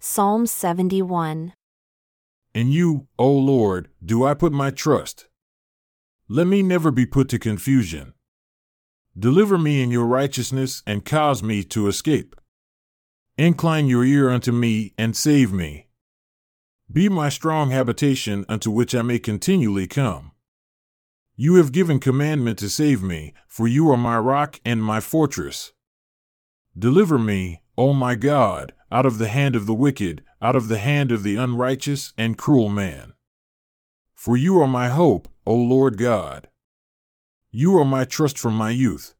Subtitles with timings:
[0.00, 1.54] Psalm 71.
[2.54, 5.26] In you, O Lord, do I put my trust.
[6.28, 8.14] Let me never be put to confusion.
[9.18, 12.36] Deliver me in your righteousness and cause me to escape.
[13.36, 15.88] Incline your ear unto me and save me.
[16.90, 20.30] Be my strong habitation unto which I may continually come.
[21.34, 25.72] You have given commandment to save me, for you are my rock and my fortress.
[26.78, 30.78] Deliver me, O my God, out of the hand of the wicked, out of the
[30.78, 33.12] hand of the unrighteous and cruel man.
[34.14, 36.48] For you are my hope, O Lord God.
[37.50, 39.14] You are my trust from my youth.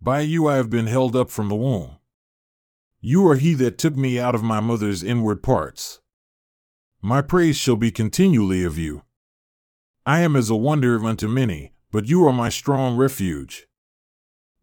[0.00, 1.96] By you I have been held up from the womb.
[3.00, 6.00] You are he that took me out of my mother's inward parts.
[7.00, 9.02] My praise shall be continually of you.
[10.06, 13.66] I am as a wonder unto many, but you are my strong refuge.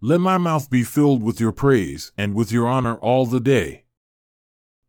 [0.00, 3.84] Let my mouth be filled with your praise and with your honor all the day.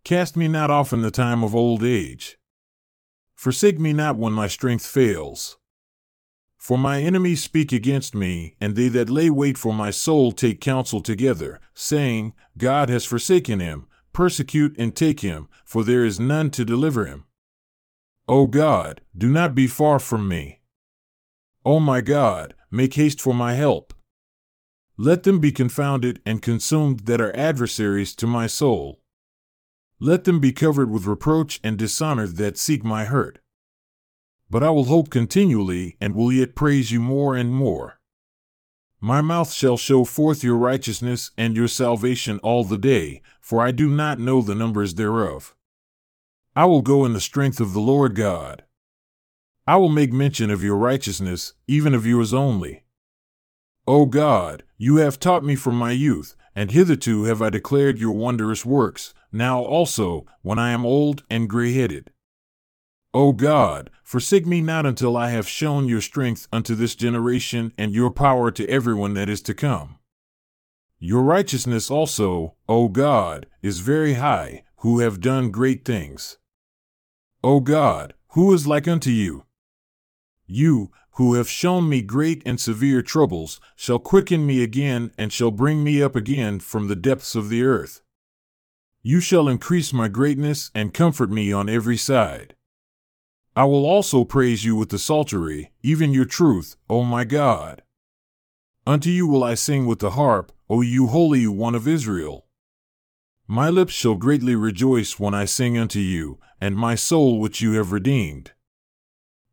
[0.04, 2.38] Cast me not off in the time of old age.
[3.36, 5.58] Forsake me not when my strength fails.
[6.58, 10.62] For my enemies speak against me, and they that lay wait for my soul take
[10.62, 16.52] counsel together, saying, God has forsaken him, persecute and take him, for there is none
[16.52, 17.26] to deliver him.
[18.28, 20.62] O God, do not be far from me.
[21.66, 23.94] O my God, make haste for my help.
[24.98, 29.01] Let them be confounded and consumed that are adversaries to my soul.
[30.04, 33.38] Let them be covered with reproach and dishonor that seek my hurt.
[34.50, 38.00] But I will hope continually and will yet praise you more and more.
[39.00, 43.70] My mouth shall show forth your righteousness and your salvation all the day, for I
[43.70, 45.54] do not know the numbers thereof.
[46.56, 48.64] I will go in the strength of the Lord God.
[49.68, 52.86] I will make mention of your righteousness, even of yours only.
[53.88, 58.14] O God, you have taught me from my youth, and hitherto have I declared your
[58.14, 62.12] wondrous works, now also, when I am old and gray headed.
[63.14, 67.94] O God, forsake me not until I have shown your strength unto this generation and
[67.94, 69.98] your power to everyone that is to come.
[71.00, 76.38] Your righteousness also, O God, is very high, who have done great things.
[77.44, 79.46] O God, who is like unto you?
[80.46, 85.52] You, who have shown me great and severe troubles, shall quicken me again and shall
[85.52, 88.02] bring me up again from the depths of the earth.
[89.04, 92.56] You shall increase my greatness and comfort me on every side.
[93.56, 97.82] I will also praise you with the psaltery, even your truth, O my God.
[98.86, 102.46] Unto you will I sing with the harp, O you holy one of Israel.
[103.48, 107.74] My lips shall greatly rejoice when I sing unto you, and my soul which you
[107.74, 108.52] have redeemed.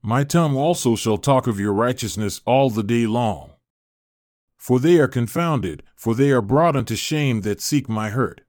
[0.02, 3.52] My tongue also shall talk of your righteousness all the day long.
[4.56, 8.42] For they are confounded, for they are brought unto shame that seek my hurt.